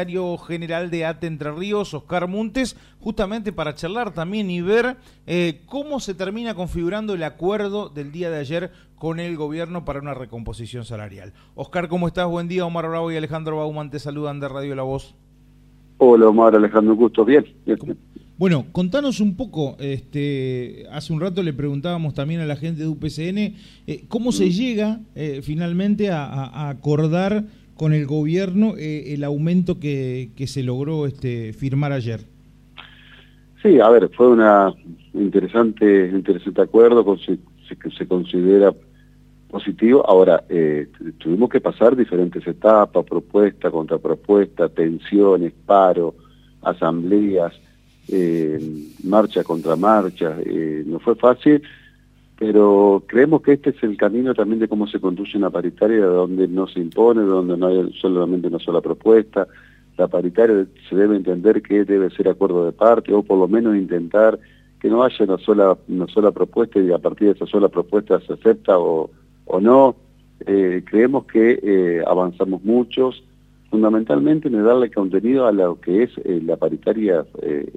secretario 0.00 0.38
general 0.38 0.90
de 0.92 1.04
ATE 1.06 1.26
Entre 1.26 1.50
Ríos, 1.50 1.92
Oscar 1.92 2.28
Muntes, 2.28 2.76
justamente 3.00 3.52
para 3.52 3.74
charlar 3.74 4.14
también 4.14 4.48
y 4.48 4.60
ver 4.60 4.96
eh, 5.26 5.62
cómo 5.66 5.98
se 5.98 6.14
termina 6.14 6.54
configurando 6.54 7.14
el 7.14 7.24
acuerdo 7.24 7.88
del 7.88 8.12
día 8.12 8.30
de 8.30 8.38
ayer 8.38 8.70
con 8.94 9.18
el 9.18 9.36
gobierno 9.36 9.84
para 9.84 9.98
una 9.98 10.14
recomposición 10.14 10.84
salarial. 10.84 11.32
Oscar, 11.56 11.88
¿cómo 11.88 12.06
estás? 12.06 12.28
Buen 12.28 12.46
día, 12.46 12.64
Omar 12.64 12.88
Bravo 12.88 13.10
y 13.10 13.16
Alejandro 13.16 13.56
Bauman 13.56 13.90
te 13.90 13.98
saludan 13.98 14.38
de 14.38 14.48
Radio 14.48 14.76
La 14.76 14.84
Voz. 14.84 15.16
Hola 15.96 16.28
Omar, 16.28 16.54
Alejandro, 16.54 16.94
gusto, 16.94 17.24
bien. 17.24 17.44
Bueno, 18.36 18.66
contanos 18.70 19.18
un 19.18 19.34
poco, 19.34 19.76
este, 19.80 20.86
hace 20.92 21.12
un 21.12 21.20
rato 21.20 21.42
le 21.42 21.52
preguntábamos 21.52 22.14
también 22.14 22.40
a 22.40 22.46
la 22.46 22.54
gente 22.54 22.82
de 22.82 22.86
UPCN, 22.86 23.56
eh, 23.88 24.04
¿cómo 24.06 24.30
se 24.30 24.46
mm. 24.46 24.50
llega 24.50 25.00
eh, 25.16 25.40
finalmente 25.42 26.12
a, 26.12 26.24
a 26.24 26.68
acordar 26.68 27.46
con 27.78 27.94
el 27.94 28.06
gobierno 28.06 28.74
eh, 28.76 29.14
el 29.14 29.24
aumento 29.24 29.78
que, 29.78 30.30
que, 30.36 30.46
se 30.46 30.62
logró 30.62 31.06
este, 31.06 31.54
firmar 31.54 31.92
ayer. 31.92 32.20
Sí, 33.62 33.80
a 33.80 33.88
ver, 33.88 34.10
fue 34.10 34.28
una 34.28 34.74
interesante 35.14 36.10
interesante 36.12 36.60
acuerdo, 36.60 37.04
que 37.16 37.38
se, 37.90 38.06
considera 38.06 38.74
positivo. 39.48 40.04
Ahora, 40.08 40.44
eh, 40.48 40.88
tuvimos 41.18 41.48
que 41.48 41.60
pasar 41.60 41.96
diferentes 41.96 42.46
etapas, 42.46 43.04
propuesta, 43.04 43.70
contrapropuesta, 43.70 44.68
tensiones, 44.68 45.52
paro, 45.64 46.14
asambleas, 46.62 47.54
eh, 48.08 48.60
marcha 49.04 49.44
contra 49.44 49.76
marcha. 49.76 50.36
Eh, 50.44 50.82
no 50.84 50.98
fue 50.98 51.14
fácil, 51.14 51.62
pero 52.38 53.02
creemos 53.06 53.42
que 53.42 53.54
este 53.54 53.70
es 53.70 53.82
el 53.82 53.96
camino 53.96 54.32
también 54.32 54.60
de 54.60 54.68
cómo 54.68 54.86
se 54.86 55.00
conduce 55.00 55.36
una 55.36 55.50
paritaria, 55.50 56.06
donde 56.06 56.46
no 56.46 56.68
se 56.68 56.78
impone, 56.78 57.22
donde 57.22 57.56
no 57.56 57.66
hay 57.66 57.92
solamente 58.00 58.46
una 58.46 58.60
sola 58.60 58.80
propuesta. 58.80 59.48
La 59.96 60.06
paritaria 60.06 60.64
se 60.88 60.94
debe 60.94 61.16
entender 61.16 61.60
que 61.62 61.84
debe 61.84 62.10
ser 62.10 62.28
acuerdo 62.28 62.64
de 62.64 62.70
parte, 62.70 63.12
o 63.12 63.24
por 63.24 63.38
lo 63.38 63.48
menos 63.48 63.74
intentar 63.74 64.38
que 64.80 64.88
no 64.88 65.02
haya 65.02 65.24
una 65.24 65.38
sola, 65.38 65.76
una 65.88 66.06
sola 66.06 66.30
propuesta 66.30 66.78
y 66.78 66.92
a 66.92 66.98
partir 66.98 67.26
de 67.26 67.34
esa 67.34 67.46
sola 67.46 67.68
propuesta 67.68 68.20
se 68.20 68.34
acepta 68.34 68.78
o, 68.78 69.10
o 69.46 69.60
no. 69.60 69.96
Eh, 70.46 70.84
creemos 70.88 71.24
que 71.24 71.58
eh, 71.60 72.04
avanzamos 72.06 72.62
muchos, 72.62 73.24
fundamentalmente 73.68 74.46
en 74.46 74.62
darle 74.64 74.92
contenido 74.92 75.48
a 75.48 75.50
lo 75.50 75.80
que 75.80 76.04
es 76.04 76.10
eh, 76.18 76.40
la 76.44 76.56
paritaria 76.56 77.26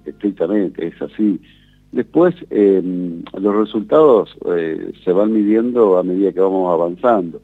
estrictamente, 0.06 0.86
es 0.86 1.02
así. 1.02 1.42
Después, 1.92 2.36
eh, 2.50 2.82
los 3.38 3.56
resultados 3.56 4.36
eh, 4.56 4.94
se 5.04 5.12
van 5.12 5.34
midiendo 5.34 5.98
a 5.98 6.04
medida 6.04 6.32
que 6.32 6.40
vamos 6.40 6.72
avanzando. 6.72 7.42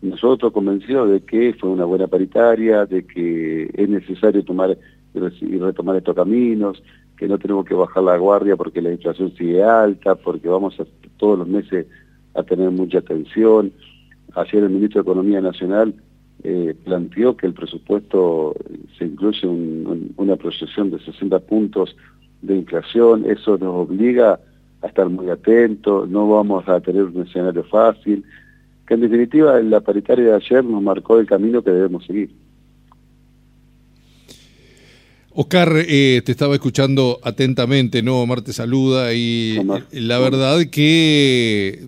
Nosotros 0.00 0.52
convencidos 0.52 1.10
de 1.10 1.20
que 1.22 1.54
fue 1.54 1.70
una 1.70 1.84
buena 1.84 2.06
paritaria, 2.06 2.86
de 2.86 3.04
que 3.04 3.68
es 3.74 3.88
necesario 3.88 4.44
tomar 4.44 4.78
y 5.12 5.58
retomar 5.58 5.96
estos 5.96 6.14
caminos, 6.14 6.80
que 7.16 7.26
no 7.26 7.36
tenemos 7.38 7.66
que 7.66 7.74
bajar 7.74 8.04
la 8.04 8.16
guardia 8.16 8.56
porque 8.56 8.80
la 8.80 8.92
inflación 8.92 9.34
sigue 9.36 9.62
alta, 9.62 10.14
porque 10.14 10.48
vamos 10.48 10.78
a, 10.78 10.84
todos 11.18 11.40
los 11.40 11.48
meses 11.48 11.86
a 12.34 12.44
tener 12.44 12.70
mucha 12.70 12.98
atención. 12.98 13.72
Ayer 14.36 14.62
el 14.62 14.70
ministro 14.70 15.02
de 15.02 15.10
Economía 15.10 15.40
Nacional 15.40 15.94
eh, 16.44 16.74
planteó 16.84 17.36
que 17.36 17.46
el 17.46 17.54
presupuesto 17.54 18.54
se 18.96 19.04
incluye 19.04 19.46
un, 19.46 20.14
una 20.16 20.36
proyección 20.36 20.90
de 20.92 21.00
60 21.00 21.40
puntos 21.40 21.96
de 22.42 22.56
inflación, 22.56 23.24
eso 23.28 23.58
nos 23.58 23.88
obliga 23.88 24.40
a 24.82 24.86
estar 24.86 25.08
muy 25.08 25.28
atentos, 25.28 26.08
no 26.08 26.28
vamos 26.28 26.68
a 26.68 26.80
tener 26.80 27.04
un 27.04 27.26
escenario 27.26 27.64
fácil, 27.64 28.24
que 28.86 28.94
en 28.94 29.00
definitiva 29.00 29.60
la 29.60 29.80
paritaria 29.80 30.24
de 30.24 30.34
ayer 30.34 30.64
nos 30.64 30.82
marcó 30.82 31.18
el 31.18 31.26
camino 31.26 31.62
que 31.62 31.70
debemos 31.70 32.04
seguir. 32.06 32.30
Oscar, 35.32 35.72
eh, 35.76 36.22
te 36.24 36.32
estaba 36.32 36.54
escuchando 36.54 37.20
atentamente, 37.22 38.02
¿no? 38.02 38.20
Omar 38.20 38.42
te 38.42 38.52
saluda 38.52 39.14
y 39.14 39.58
la 39.92 40.18
verdad 40.18 40.64
que 40.70 41.86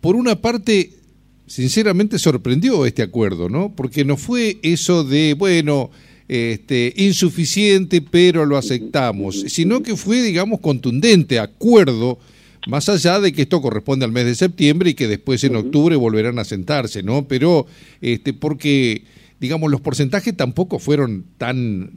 por 0.00 0.14
una 0.14 0.36
parte 0.36 0.92
sinceramente 1.48 2.18
sorprendió 2.18 2.86
este 2.86 3.02
acuerdo, 3.02 3.48
¿no? 3.48 3.74
Porque 3.74 4.04
no 4.04 4.16
fue 4.16 4.58
eso 4.62 5.02
de, 5.02 5.34
bueno, 5.34 5.90
este, 6.28 6.92
insuficiente, 6.96 8.02
pero 8.02 8.44
lo 8.44 8.58
aceptamos, 8.58 9.40
sino 9.48 9.82
que 9.82 9.96
fue, 9.96 10.22
digamos, 10.22 10.60
contundente, 10.60 11.38
acuerdo, 11.38 12.18
más 12.66 12.88
allá 12.90 13.18
de 13.18 13.32
que 13.32 13.42
esto 13.42 13.62
corresponde 13.62 14.04
al 14.04 14.12
mes 14.12 14.26
de 14.26 14.34
septiembre 14.34 14.90
y 14.90 14.94
que 14.94 15.08
después 15.08 15.42
en 15.44 15.56
octubre 15.56 15.96
volverán 15.96 16.38
a 16.38 16.44
sentarse, 16.44 17.02
¿no? 17.02 17.26
Pero, 17.26 17.66
este, 18.02 18.34
porque, 18.34 19.04
digamos, 19.40 19.70
los 19.70 19.80
porcentajes 19.80 20.36
tampoco 20.36 20.78
fueron 20.78 21.24
tan 21.38 21.90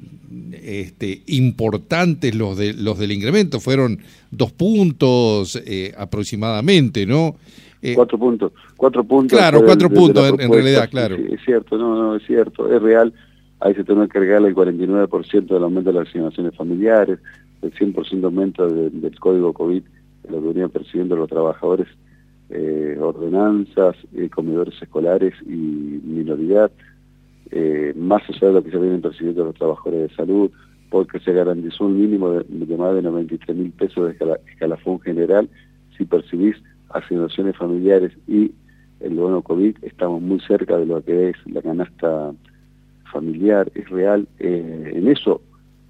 este, 0.53 1.23
importantes 1.27 2.33
los, 2.33 2.57
de, 2.57 2.73
los 2.73 2.97
del 2.99 3.11
incremento, 3.11 3.59
fueron 3.59 3.99
dos 4.29 4.53
puntos 4.53 5.61
eh, 5.65 5.93
aproximadamente, 5.97 7.05
¿no? 7.05 7.35
Eh, 7.81 7.95
cuatro 7.95 8.17
puntos, 8.17 8.53
cuatro 8.77 9.03
puntos. 9.03 9.37
Claro, 9.37 9.63
cuatro 9.65 9.89
puntos 9.89 10.39
en, 10.39 10.53
realidad, 10.53 10.89
claro. 10.89 11.15
es 11.15 11.41
cierto, 11.43 11.77
no, 11.77 11.95
no, 11.95 12.15
es 12.15 12.23
cierto, 12.25 12.73
es 12.73 12.81
real 12.81 13.11
ahí 13.61 13.75
se 13.75 13.83
tiene 13.83 14.03
que 14.03 14.19
cargar 14.19 14.43
el 14.43 14.55
49% 14.55 15.45
del 15.45 15.63
aumento 15.63 15.91
de 15.91 15.99
las 15.99 16.07
asignaciones 16.07 16.55
familiares, 16.55 17.19
el 17.61 17.71
100% 17.73 18.23
aumento 18.23 18.67
del 18.67 19.19
código 19.19 19.53
COVID, 19.53 19.83
que 19.83 20.31
lo 20.31 20.41
que 20.41 20.47
venían 20.47 20.69
percibiendo 20.69 21.15
los 21.15 21.29
trabajadores, 21.29 21.87
eh, 22.49 22.97
ordenanzas, 22.99 23.95
eh, 24.13 24.29
comedores 24.29 24.73
escolares 24.81 25.33
y 25.45 25.53
minoridad, 25.53 26.71
eh, 27.51 27.93
más 27.95 28.23
allá 28.29 28.47
de 28.47 28.53
lo 28.53 28.63
que 28.63 28.71
se 28.71 28.77
vienen 28.77 29.01
percibiendo 29.01 29.45
los 29.45 29.55
trabajadores 29.55 30.09
de 30.09 30.15
salud, 30.15 30.51
porque 30.89 31.19
se 31.19 31.31
garantizó 31.31 31.85
un 31.85 32.01
mínimo 32.01 32.31
de, 32.31 32.77
más 32.77 32.95
de 32.95 33.01
93 33.03 33.55
mil 33.55 33.71
pesos 33.71 34.07
de 34.07 34.37
escalafón 34.47 34.99
general. 35.01 35.49
Si 35.97 36.03
percibís 36.05 36.55
asignaciones 36.89 37.55
familiares 37.55 38.11
y 38.27 38.51
el 38.99 39.15
bono 39.15 39.41
COVID, 39.41 39.77
estamos 39.83 40.21
muy 40.21 40.39
cerca 40.41 40.77
de 40.77 40.85
lo 40.85 41.01
que 41.03 41.29
es 41.29 41.35
la 41.45 41.61
canasta 41.61 42.33
familiar, 43.11 43.71
es 43.75 43.89
real. 43.89 44.27
Eh, 44.39 44.93
en 44.95 45.07
eso, 45.07 45.41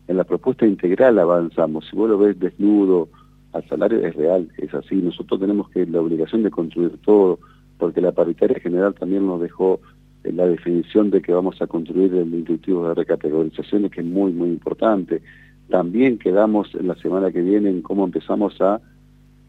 en 0.08 0.18
la 0.18 0.24
propuesta 0.24 0.66
integral 0.66 1.20
avanzamos. 1.20 1.88
Si 1.90 1.96
vos 1.96 2.10
lo 2.10 2.18
ves 2.18 2.40
desnudo 2.40 3.10
al 3.54 3.68
salario, 3.68 4.00
es 4.06 4.16
real, 4.16 4.50
es 4.58 4.74
así. 4.74 4.96
Nosotros 4.96 5.40
tenemos 5.40 5.70
que 5.70 5.86
la 5.86 6.02
obligación 6.02 6.44
de 6.44 6.52
construir 6.52 6.98
todo, 7.04 7.40
porque 7.78 8.02
la 8.02 8.12
paritaria 8.12 8.60
general 8.60 8.94
también 8.94 9.26
nos 9.26 9.42
dejó 9.42 9.80
eh, 10.24 10.32
la 10.32 10.46
definición 10.46 11.10
de 11.12 11.22
que 11.22 11.34
vamos 11.34 11.62
a 11.62 11.68
construir 11.68 12.14
el 12.16 12.34
intuitivo 12.34 12.88
de 12.88 12.96
recategorizaciones, 12.96 13.92
que 13.92 14.02
es 14.02 14.08
muy, 14.08 14.32
muy 14.32 14.50
importante. 14.50 15.22
También 15.70 16.18
quedamos 16.18 16.74
en 16.76 16.88
la 16.88 16.96
semana 16.96 17.32
que 17.32 17.42
viene 17.42 17.70
en 17.70 17.82
cómo 17.82 18.04
empezamos 18.04 18.60
a 18.62 18.82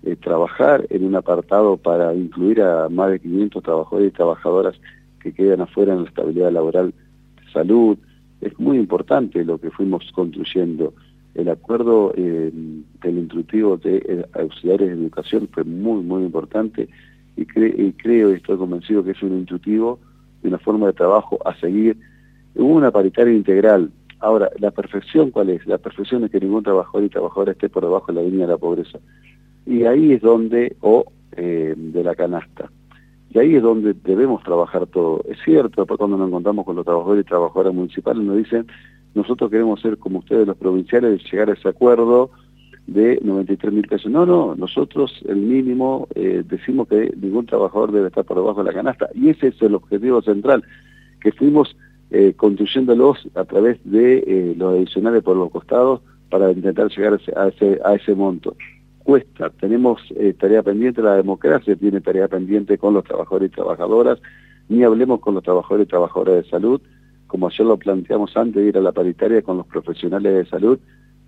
eh, 0.04 0.16
trabajar 0.16 0.86
en 0.90 1.04
un 1.04 1.14
apartado 1.14 1.76
para 1.76 2.14
incluir 2.14 2.60
a 2.60 2.88
más 2.88 3.10
de 3.10 3.20
500 3.20 3.62
trabajadores 3.62 4.08
y 4.08 4.10
trabajadoras 4.10 4.76
que 5.20 5.32
quedan 5.32 5.60
afuera 5.60 5.92
en 5.92 6.02
la 6.02 6.08
estabilidad 6.08 6.50
laboral 6.50 6.92
salud. 7.52 7.98
Es 8.40 8.58
muy 8.58 8.78
importante 8.78 9.44
lo 9.44 9.58
que 9.58 9.70
fuimos 9.70 10.10
construyendo. 10.12 10.94
El 11.34 11.48
acuerdo 11.48 12.12
eh, 12.16 12.52
del 13.02 13.18
instructivo 13.18 13.76
de 13.76 13.96
eh, 13.96 14.24
auxiliares 14.34 14.88
de 14.88 14.94
educación 14.94 15.48
fue 15.52 15.64
muy, 15.64 16.02
muy 16.02 16.24
importante 16.24 16.88
y, 17.36 17.46
creo 17.46 18.30
y 18.30 18.34
estoy 18.34 18.58
convencido 18.58 19.02
que 19.02 19.12
es 19.12 19.22
un 19.22 19.38
intuitivo 19.38 19.98
de 20.42 20.48
una 20.48 20.58
forma 20.58 20.88
de 20.88 20.92
trabajo 20.92 21.38
a 21.46 21.54
seguir. 21.58 21.96
Hubo 22.54 22.74
una 22.74 22.90
paritaria 22.90 23.32
integral. 23.32 23.90
Ahora, 24.18 24.50
¿la 24.58 24.70
perfección 24.70 25.30
cuál 25.30 25.50
es? 25.50 25.66
La 25.66 25.78
perfección 25.78 26.24
es 26.24 26.30
que 26.30 26.40
ningún 26.40 26.62
trabajador 26.62 27.04
y 27.04 27.08
trabajadora 27.08 27.52
esté 27.52 27.68
por 27.68 27.82
debajo 27.82 28.12
de 28.12 28.20
la 28.20 28.28
línea 28.28 28.46
de 28.46 28.52
la 28.52 28.58
pobreza. 28.58 28.98
Y 29.64 29.84
ahí 29.84 30.12
es 30.12 30.20
donde, 30.20 30.76
o 30.80 31.04
eh, 31.32 31.74
de 31.76 32.04
la 32.04 32.14
canasta. 32.14 32.70
Y 33.32 33.38
ahí 33.38 33.56
es 33.56 33.62
donde 33.62 33.94
debemos 33.94 34.42
trabajar 34.42 34.86
todo. 34.86 35.22
Es 35.26 35.38
cierto, 35.42 35.86
cuando 35.86 36.18
nos 36.18 36.28
encontramos 36.28 36.66
con 36.66 36.76
los 36.76 36.84
trabajadores 36.84 37.24
y 37.24 37.28
trabajadoras 37.28 37.72
municipales 37.72 38.22
nos 38.22 38.36
dicen, 38.36 38.66
nosotros 39.14 39.50
queremos 39.50 39.80
ser 39.80 39.96
como 39.96 40.18
ustedes 40.18 40.46
los 40.46 40.56
provinciales, 40.56 41.22
llegar 41.30 41.48
a 41.48 41.54
ese 41.54 41.68
acuerdo 41.68 42.30
de 42.86 43.18
93 43.22 43.72
mil 43.72 43.88
pesos. 43.88 44.12
No, 44.12 44.26
no, 44.26 44.54
nosotros 44.54 45.22
el 45.26 45.36
mínimo 45.36 46.08
eh, 46.14 46.44
decimos 46.46 46.88
que 46.88 47.10
ningún 47.18 47.46
trabajador 47.46 47.92
debe 47.92 48.08
estar 48.08 48.24
por 48.24 48.36
debajo 48.36 48.62
de 48.62 48.70
la 48.70 48.76
canasta. 48.76 49.08
Y 49.14 49.30
ese 49.30 49.48
es 49.48 49.62
el 49.62 49.76
objetivo 49.76 50.20
central, 50.20 50.62
que 51.22 51.32
fuimos 51.32 51.74
eh, 52.10 52.34
construyéndolos 52.36 53.28
a 53.34 53.44
través 53.44 53.78
de 53.84 54.18
eh, 54.18 54.54
los 54.58 54.74
adicionales 54.74 55.22
por 55.22 55.38
los 55.38 55.50
costados 55.50 56.02
para 56.28 56.52
intentar 56.52 56.90
llegar 56.90 57.18
a 57.36 57.48
ese, 57.48 57.80
a 57.82 57.94
ese 57.94 58.14
monto 58.14 58.54
Tenemos 59.60 60.00
eh, 60.16 60.34
tarea 60.38 60.62
pendiente, 60.62 61.02
la 61.02 61.16
democracia 61.16 61.76
tiene 61.76 62.00
tarea 62.00 62.28
pendiente 62.28 62.78
con 62.78 62.94
los 62.94 63.04
trabajadores 63.04 63.50
y 63.50 63.54
trabajadoras, 63.54 64.18
ni 64.68 64.82
hablemos 64.84 65.20
con 65.20 65.34
los 65.34 65.42
trabajadores 65.42 65.86
y 65.86 65.90
trabajadoras 65.90 66.44
de 66.44 66.50
salud, 66.50 66.80
como 67.26 67.48
ayer 67.48 67.66
lo 67.66 67.76
planteamos 67.76 68.36
antes 68.36 68.62
de 68.62 68.68
ir 68.68 68.78
a 68.78 68.80
la 68.80 68.92
paritaria 68.92 69.42
con 69.42 69.58
los 69.58 69.66
profesionales 69.66 70.34
de 70.34 70.44
salud, 70.46 70.78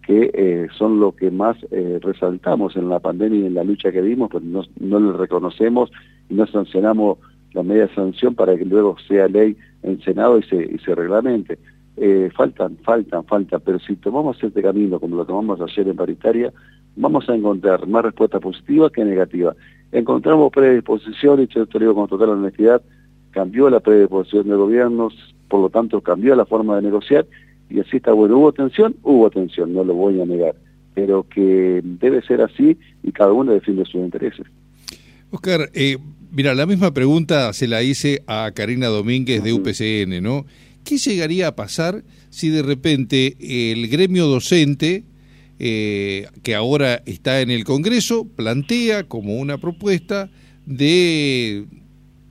que 0.07 0.31
eh, 0.35 0.69
son 0.77 1.01
lo 1.01 1.13
que 1.13 1.31
más 1.31 1.57
eh, 1.71 1.99
resaltamos 2.03 2.77
en 2.77 2.89
la 2.89 3.01
pandemia 3.01 3.41
y 3.41 3.47
en 3.47 3.55
la 3.55 3.65
lucha 3.65 3.91
que 3.91 4.03
dimos, 4.03 4.29
pero 4.31 4.45
no, 4.45 4.63
no 4.79 5.01
les 5.01 5.17
reconocemos 5.17 5.91
y 6.29 6.35
no 6.35 6.47
sancionamos 6.47 7.19
la 7.55 7.63
media 7.63 7.89
sanción 7.95 8.35
para 8.35 8.57
que 8.57 8.65
luego 8.65 8.97
sea 9.09 9.29
ley 9.29 9.57
en 9.83 10.01
Senado 10.03 10.39
y 10.39 10.43
se, 10.43 10.57
y 10.57 10.79
se 10.79 10.95
reglamente. 10.95 11.59
Eh, 11.97 12.31
faltan, 12.37 12.77
faltan, 12.79 13.25
faltan, 13.25 13.61
pero 13.65 13.79
si 13.79 13.97
tomamos 13.97 14.43
este 14.43 14.63
camino 14.63 14.99
como 14.99 15.17
lo 15.17 15.25
tomamos 15.25 15.61
ayer 15.61 15.89
en 15.89 15.97
paritaria, 15.97 16.53
vamos 16.97 17.29
a 17.29 17.35
encontrar 17.35 17.87
más 17.87 18.05
respuestas 18.05 18.41
positivas 18.41 18.91
que 18.93 19.05
negativas. 19.05 19.57
Encontramos 19.93 20.53
predisposición, 20.53 21.43
y 21.43 21.47
yo 21.47 21.67
te 21.67 21.79
digo 21.79 21.95
con 21.95 22.09
total 22.09 22.31
honestidad, 22.31 22.83
cambió 23.31 23.71
la 23.71 23.81
predisposición 23.81 24.49
de 24.49 24.57
gobiernos, 24.57 25.15
por 25.49 25.61
lo 25.61 25.71
tanto 25.71 26.01
cambió 26.01 26.35
la 26.35 26.47
forma 26.47 26.77
de 26.77 26.83
negociar, 26.83 27.27
y 27.71 27.81
así 27.81 27.99
está 27.99 28.13
bueno. 28.13 28.39
¿Hubo 28.39 28.53
tensión? 28.53 28.97
Hubo 29.03 29.31
tensión, 29.31 29.73
no 29.73 29.85
lo 29.85 29.95
voy 29.95 30.21
a 30.21 30.27
negar, 30.27 30.55
pero 30.95 31.27
que 31.29 31.81
debe 31.83 32.23
ser 32.23 32.41
así 32.41 32.77
y 33.03 33.13
cada 33.13 33.33
uno 33.33 33.53
defiende 33.53 33.85
sus 33.85 33.97
intereses. 33.97 34.47
Oscar, 35.31 35.71
eh, 35.75 35.99
mira, 36.33 36.55
la 36.55 36.67
misma 36.67 36.93
pregunta 36.93 37.53
se 37.53 37.67
la 37.67 37.83
hice 37.83 38.23
a 38.27 38.51
Karina 38.55 38.87
Domínguez 38.87 39.43
de 39.43 39.53
UPCN, 39.53 40.23
¿no? 40.23 40.45
¿Qué 40.85 40.99
llegaría 40.99 41.49
a 41.49 41.57
pasar 41.57 42.05
si 42.31 42.51
de 42.51 42.63
repente 42.63 43.37
el 43.41 43.89
gremio 43.89 44.27
docente, 44.27 45.05
eh, 45.59 46.27
que 46.43 46.55
ahora 46.55 47.03
está 47.07 47.41
en 47.41 47.51
el 47.51 47.65
Congreso, 47.65 48.27
plantea 48.27 49.05
como 49.05 49.37
una 49.37 49.59
propuesta 49.59 50.31
de 50.67 51.65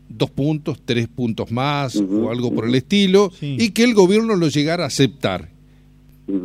dos 0.07 0.29
puntos, 0.29 0.79
tres 0.85 1.07
puntos 1.07 1.51
más 1.51 1.95
o 1.95 2.29
algo 2.29 2.53
por 2.53 2.67
el 2.67 2.75
estilo, 2.75 3.31
y 3.41 3.71
que 3.71 3.83
el 3.83 3.93
gobierno 3.93 4.35
lo 4.35 4.47
llegara 4.49 4.83
a 4.83 4.87
aceptar? 4.87 5.49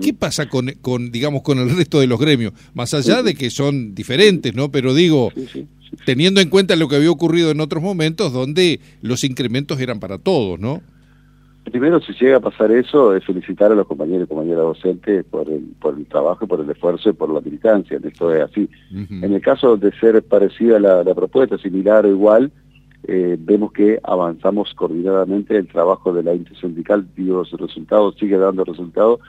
¿Qué 0.02 0.12
pasa 0.12 0.48
con, 0.48 0.72
con, 0.80 1.12
digamos, 1.12 1.42
con 1.42 1.58
el 1.58 1.70
resto 1.70 2.00
de 2.00 2.08
los 2.08 2.18
gremios? 2.18 2.52
Más 2.74 2.94
allá 2.94 3.22
de 3.22 3.34
que 3.34 3.50
son 3.50 3.94
diferentes, 3.94 4.54
¿no? 4.54 4.72
Pero 4.72 4.92
digo, 4.94 5.30
teniendo 6.04 6.40
en 6.40 6.48
cuenta 6.48 6.74
lo 6.74 6.88
que 6.88 6.96
había 6.96 7.10
ocurrido 7.10 7.50
en 7.50 7.60
otros 7.60 7.82
momentos 7.82 8.32
donde 8.32 8.80
los 9.02 9.22
incrementos 9.24 9.78
eran 9.80 10.00
para 10.00 10.18
todos, 10.18 10.58
¿no? 10.58 10.82
Primero, 11.70 12.00
si 12.00 12.12
llega 12.12 12.36
a 12.36 12.40
pasar 12.40 12.70
eso, 12.70 13.14
es 13.14 13.24
felicitar 13.24 13.72
a 13.72 13.74
los 13.74 13.86
compañeros 13.86 14.24
y 14.24 14.28
compañeras 14.28 14.62
docentes 14.62 15.24
por 15.24 15.48
el, 15.48 15.64
por 15.80 15.96
el 15.96 16.06
trabajo, 16.06 16.46
por 16.46 16.60
el 16.60 16.70
esfuerzo 16.70 17.10
y 17.10 17.12
por 17.12 17.30
la 17.30 17.40
militancia. 17.40 17.98
Esto 18.02 18.32
es 18.32 18.42
así. 18.42 18.68
En 18.90 19.32
el 19.32 19.40
caso 19.40 19.76
de 19.76 19.92
ser 19.92 20.22
parecida 20.22 20.78
la, 20.78 21.04
la 21.04 21.14
propuesta, 21.14 21.58
similar 21.58 22.06
o 22.06 22.08
igual, 22.08 22.50
eh, 23.06 23.36
vemos 23.38 23.72
que 23.72 23.98
avanzamos 24.02 24.74
coordinadamente 24.74 25.56
el 25.56 25.68
trabajo 25.68 26.12
de 26.12 26.22
la 26.22 26.34
intersindical, 26.34 27.06
dio 27.16 27.44
resultados, 27.44 28.16
sigue 28.18 28.36
dando 28.36 28.64
resultados, 28.64 29.20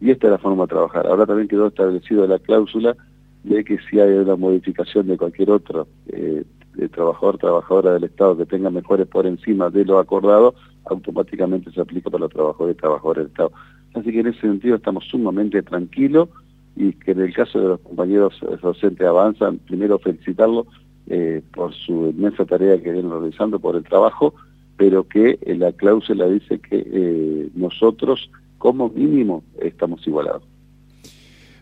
y 0.00 0.10
esta 0.10 0.26
es 0.26 0.32
la 0.32 0.38
forma 0.38 0.64
de 0.64 0.68
trabajar. 0.68 1.06
Ahora 1.06 1.26
también 1.26 1.48
quedó 1.48 1.68
establecido 1.68 2.26
la 2.26 2.38
cláusula 2.38 2.96
de 3.44 3.64
que 3.64 3.78
si 3.88 4.00
hay 4.00 4.12
una 4.12 4.36
modificación 4.36 5.06
de 5.06 5.16
cualquier 5.16 5.50
otro 5.50 5.86
eh, 6.08 6.44
trabajador, 6.92 7.38
trabajadora 7.38 7.92
del 7.94 8.04
Estado 8.04 8.36
que 8.36 8.46
tenga 8.46 8.70
mejores 8.70 9.06
por 9.06 9.26
encima 9.26 9.70
de 9.70 9.84
lo 9.84 9.98
acordado, 9.98 10.54
automáticamente 10.84 11.70
se 11.70 11.80
aplica 11.80 12.10
para 12.10 12.22
los 12.22 12.32
trabajadores 12.32 12.76
y 12.76 12.80
trabajadoras 12.80 13.24
del 13.24 13.30
Estado. 13.30 13.52
Así 13.94 14.12
que 14.12 14.20
en 14.20 14.28
ese 14.28 14.40
sentido 14.40 14.76
estamos 14.76 15.04
sumamente 15.04 15.62
tranquilos 15.62 16.28
y 16.76 16.92
que 16.92 17.12
en 17.12 17.20
el 17.20 17.34
caso 17.34 17.60
de 17.60 17.68
los 17.68 17.80
compañeros 17.80 18.40
docentes 18.62 19.06
avanzan, 19.06 19.58
primero 19.58 19.98
felicitarlos 19.98 20.66
eh, 21.08 21.42
por 21.52 21.74
su 21.74 22.10
inmensa 22.10 22.44
tarea 22.44 22.80
que 22.80 22.92
vienen 22.92 23.10
realizando, 23.10 23.58
por 23.58 23.74
el 23.74 23.82
trabajo, 23.82 24.34
pero 24.76 25.08
que 25.08 25.38
eh, 25.42 25.56
la 25.56 25.72
cláusula 25.72 26.26
dice 26.28 26.60
que 26.60 26.86
eh, 26.86 27.50
nosotros 27.54 28.30
como 28.58 28.88
mínimo 28.90 29.42
estamos 29.60 30.06
igualados. 30.06 30.44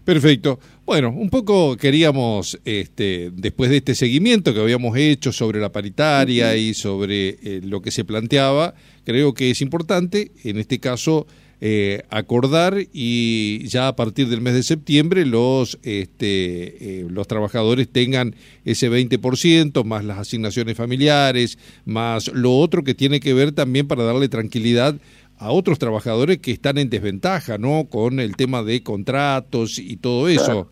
Perfecto. 0.08 0.58
Bueno, 0.86 1.10
un 1.10 1.28
poco 1.28 1.76
queríamos, 1.76 2.58
este, 2.64 3.30
después 3.30 3.68
de 3.68 3.76
este 3.76 3.94
seguimiento 3.94 4.54
que 4.54 4.60
habíamos 4.60 4.96
hecho 4.96 5.32
sobre 5.32 5.60
la 5.60 5.70
paritaria 5.70 6.56
y 6.56 6.72
sobre 6.72 7.36
eh, 7.42 7.60
lo 7.62 7.82
que 7.82 7.90
se 7.90 8.06
planteaba, 8.06 8.72
creo 9.04 9.34
que 9.34 9.50
es 9.50 9.60
importante, 9.60 10.32
en 10.44 10.56
este 10.56 10.78
caso, 10.78 11.26
eh, 11.60 12.04
acordar 12.08 12.78
y 12.90 13.66
ya 13.66 13.88
a 13.88 13.96
partir 13.96 14.28
del 14.28 14.40
mes 14.40 14.54
de 14.54 14.62
septiembre 14.62 15.26
los, 15.26 15.78
este, 15.82 17.00
eh, 17.00 17.06
los 17.10 17.26
trabajadores 17.28 17.88
tengan 17.88 18.34
ese 18.64 18.88
20%, 18.88 19.84
más 19.84 20.06
las 20.06 20.18
asignaciones 20.18 20.74
familiares, 20.74 21.58
más 21.84 22.28
lo 22.28 22.56
otro 22.56 22.82
que 22.82 22.94
tiene 22.94 23.20
que 23.20 23.34
ver 23.34 23.52
también 23.52 23.86
para 23.86 24.04
darle 24.04 24.30
tranquilidad 24.30 24.94
a 25.38 25.50
otros 25.50 25.78
trabajadores 25.78 26.38
que 26.38 26.50
están 26.50 26.78
en 26.78 26.90
desventaja, 26.90 27.58
¿no? 27.58 27.86
Con 27.88 28.20
el 28.20 28.36
tema 28.36 28.62
de 28.62 28.82
contratos 28.82 29.78
y 29.78 29.96
todo 29.96 30.28
eso. 30.28 30.68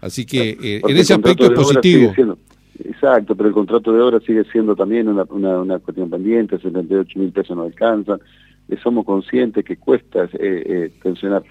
Así 0.00 0.24
que 0.24 0.56
eh, 0.62 0.82
en 0.86 0.96
ese 0.96 1.14
aspecto 1.14 1.44
es 1.44 1.50
positivo. 1.50 2.12
exacto, 2.78 3.34
pero 3.34 3.48
el 3.48 3.54
contrato 3.54 3.92
de 3.92 4.00
obra 4.00 4.20
sigue 4.20 4.44
siendo 4.52 4.74
también 4.74 5.08
una, 5.08 5.24
una, 5.24 5.78
cuestión 5.78 6.10
pendiente, 6.10 6.58
78 6.58 7.18
mil 7.18 7.32
pesos 7.32 7.56
no 7.56 7.64
alcanzan, 7.64 8.20
eh, 8.68 8.76
somos 8.82 9.04
conscientes 9.04 9.64
que 9.64 9.76
cuesta 9.76 10.24
eh, 10.24 10.28
eh 10.38 10.90
pensionar. 11.02 11.42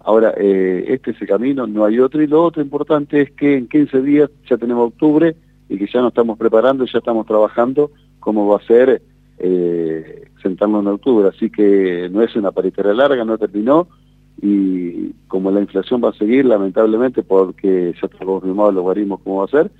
Ahora, 0.00 0.32
este 0.36 1.12
es 1.12 1.20
el 1.22 1.26
camino, 1.26 1.66
no 1.66 1.86
hay 1.86 1.98
otro, 1.98 2.20
y 2.20 2.26
lo 2.26 2.42
otro 2.42 2.60
importante 2.60 3.22
es 3.22 3.30
que 3.30 3.56
en 3.56 3.68
15 3.68 4.02
días 4.02 4.30
ya 4.46 4.58
tenemos 4.58 4.88
octubre 4.88 5.34
y 5.68 5.78
que 5.78 5.86
ya 5.86 6.00
nos 6.00 6.08
estamos 6.08 6.38
preparando, 6.38 6.84
ya 6.84 6.98
estamos 6.98 7.26
trabajando 7.26 7.90
cómo 8.20 8.46
va 8.46 8.58
a 8.58 8.66
ser 8.66 9.00
eh, 9.38 10.23
sentarnos 10.44 10.82
en 10.82 10.88
octubre, 10.88 11.28
así 11.28 11.50
que 11.50 12.08
no 12.12 12.22
es 12.22 12.36
una 12.36 12.52
paritaria 12.52 12.94
larga, 12.94 13.24
no 13.24 13.36
terminó, 13.36 13.88
y 14.40 15.10
como 15.26 15.50
la 15.50 15.60
inflación 15.60 16.00
va 16.04 16.10
a 16.10 16.14
seguir, 16.14 16.44
lamentablemente, 16.44 17.24
porque 17.24 17.94
ya 18.00 18.06
está 18.06 18.24
confirmado 18.24 18.70
los 18.70 18.84
logaritmos 18.84 19.20
cómo 19.24 19.38
va 19.38 19.46
a 19.46 19.48
ser, 19.48 19.70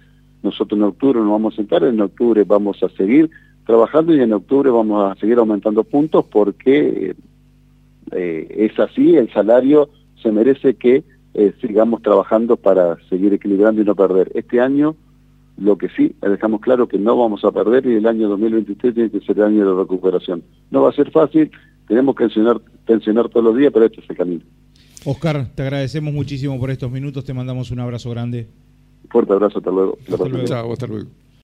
nosotros 0.43 0.79
en 0.79 0.85
octubre 0.85 1.21
nos 1.21 1.31
vamos 1.31 1.55
a 1.55 1.57
sentar, 1.57 1.85
en 1.85 2.01
octubre 2.01 2.43
vamos 2.45 2.83
a 2.83 2.89
seguir 2.91 3.31
trabajando 3.67 4.15
y 4.15 4.21
en 4.21 4.33
octubre 4.33 4.71
vamos 4.71 5.11
a 5.11 5.19
seguir 5.21 5.39
aumentando 5.39 5.85
puntos 5.85 6.25
porque 6.27 7.15
eh, 8.11 8.47
es 8.51 8.79
así, 8.79 9.17
el 9.17 9.33
salario 9.33 9.89
se 10.23 10.33
merece 10.33 10.75
que 10.75 11.05
eh, 11.35 11.53
sigamos 11.61 12.03
trabajando 12.03 12.57
para 12.57 12.97
seguir 13.09 13.33
equilibrando 13.33 13.83
y 13.83 13.85
no 13.85 13.95
perder. 13.95 14.31
Este 14.35 14.61
año 14.61 14.97
lo 15.57 15.79
que 15.79 15.89
sí, 15.91 16.15
dejamos 16.21 16.61
claro 16.61 16.89
que 16.89 16.99
no 16.99 17.17
vamos 17.17 17.45
a 17.45 17.53
perder 17.53 17.87
y 17.87 17.95
el 17.95 18.07
año 18.07 18.29
2023 18.29 18.95
tiene 18.95 19.11
que 19.11 19.21
ser 19.21 19.39
el 19.39 19.45
año 19.45 19.69
de 19.69 19.83
recuperación. 19.83 20.43
No 20.71 20.83
va 20.83 20.91
a 20.91 20.93
ser 20.93 21.11
fácil, 21.11 21.51
tenemos 21.87 22.15
que 22.17 22.25
pensionar, 22.25 22.61
pensionar 22.87 23.29
todos 23.29 23.45
los 23.45 23.57
días, 23.57 23.73
pero 23.73 23.87
este 23.87 24.01
es 24.01 24.11
el 24.11 24.17
camino. 24.17 24.43
Oscar, 25.05 25.49
te 25.55 25.63
agradecemos 25.63 26.13
muchísimo 26.13 26.59
por 26.59 26.71
estos 26.71 26.91
minutos, 26.91 27.25
te 27.25 27.35
mandamos 27.35 27.71
un 27.71 27.81
abrazo 27.81 28.11
grande. 28.11 28.49
Fuerte 29.11 29.33
abrazo, 29.33 29.59
hasta 29.59 29.71
luego. 29.71 29.99
Hasta 30.09 30.29
luego. 30.29 30.47
Chao, 30.47 30.73
hasta 30.73 30.87
luego. 30.87 31.11